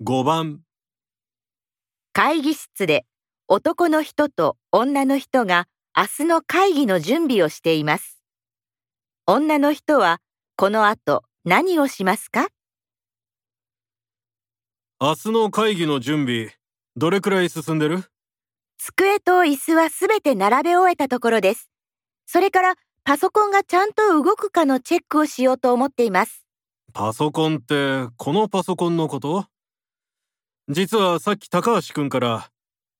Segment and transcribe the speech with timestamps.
[0.00, 0.60] 5番、
[2.12, 3.04] 会議室で
[3.48, 5.66] 男の人と女の人が
[5.96, 8.22] 明日の会議の準備をしています。
[9.26, 10.20] 女の人は
[10.56, 12.46] この後何をしますか？
[15.00, 16.52] 明日の会議の準備、
[16.94, 18.04] どれくらい進んでる？
[18.78, 21.68] 机と椅子はすべて並べ終えたところです。
[22.24, 26.46] それからパソコンがちゃんと動くかのチェックをしようと思っています。
[26.92, 29.46] パソコンって、このパソコンのこと？
[30.70, 32.50] 実はさっき高橋くんから、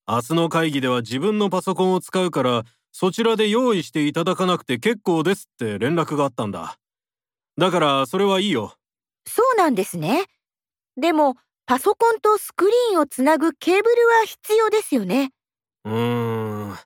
[0.09, 6.79] 明日の会議では自分のパソコンを使うから、そちらで用意していただかなくて結構ですって連絡があったんだ。
[7.59, 8.75] だから、それはいいよ。
[9.27, 10.25] そうなんですね。
[10.97, 11.37] でも
[11.67, 15.33] パソコンとスクリーンをつなぐケーブルは必要ですよね。
[15.85, 16.77] うーん。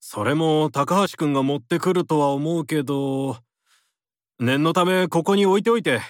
[0.00, 3.36] それも高橋くんが持ってくるとは思うけど、
[4.40, 6.00] 念のためここに置いておいて。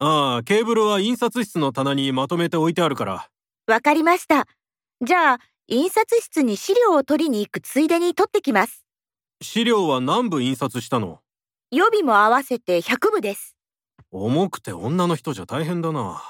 [0.00, 3.28] ああ、ケーブルは印刷室の棚にまとめて置いてあるから。
[3.66, 4.46] わかりました。
[5.00, 8.84] じゃあ印刷室に資料を取りに行くついでに取ってきます。
[9.40, 11.20] 資料は何部印刷したの？
[11.70, 13.56] 予備も合わせて100部です。
[14.10, 16.22] 重くて女の人じゃ大変だな。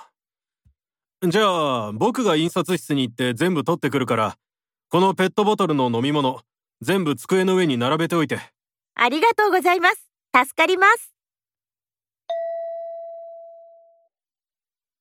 [1.26, 4.36] じゃあ、僕が印刷室に行って全部取ってくるから、
[4.90, 6.40] このペットボトルの飲み物、
[6.82, 8.38] 全部机の上に並べておいて。
[8.94, 10.08] ありがとうございます。
[10.34, 11.14] 助かります。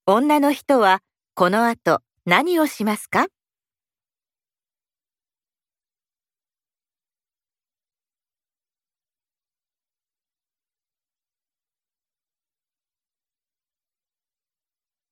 [0.06, 1.02] 女の人は
[1.36, 3.28] この後何をしますか？